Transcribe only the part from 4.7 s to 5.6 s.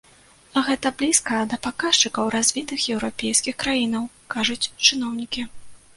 чыноўнікі.